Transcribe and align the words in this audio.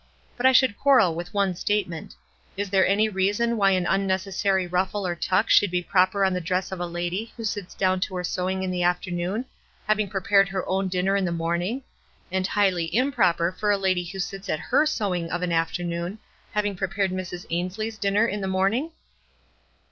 But 0.35 0.47
I 0.47 0.51
should 0.51 0.79
quarrel 0.79 1.13
with 1.13 1.31
one 1.31 1.53
statement. 1.53 2.15
Is 2.57 2.71
there 2.71 2.87
any 2.87 3.07
reason 3.07 3.55
why 3.55 3.69
an 3.69 3.85
unnecessary 3.87 4.65
ruffle 4.65 5.05
or 5.05 5.13
tuck 5.15 5.47
should 5.47 5.69
be 5.69 5.83
proper 5.83 6.25
on 6.25 6.33
the 6.33 6.41
dress 6.41 6.71
of 6.71 6.79
a 6.79 6.87
lady 6.87 7.31
who 7.37 7.43
sits 7.43 7.75
down 7.75 7.99
to 7.99 8.15
her 8.15 8.23
sewing 8.23 8.63
in 8.63 8.71
the 8.71 8.81
afternoon, 8.81 9.45
having 9.85 10.09
prepared 10.09 10.49
her 10.49 10.67
own 10.67 10.87
dinner 10.87 11.15
in 11.15 11.23
the 11.25 11.31
morn 11.31 11.61
ing, 11.61 11.83
and 12.31 12.47
highly 12.47 12.85
improper 12.95 13.51
for 13.51 13.69
a 13.69 13.77
lady 13.77 14.05
who 14.05 14.17
sits 14.17 14.49
at 14.49 14.59
her 14.59 14.87
sewing 14.87 15.29
of 15.29 15.43
an 15.43 15.51
afternoon, 15.51 16.17
having 16.53 16.75
prepared 16.75 17.11
Mrs. 17.11 17.45
Ainslie's 17.51 17.99
dinner 17.99 18.25
in 18.25 18.41
the 18.41 18.47
morning?" 18.47 18.89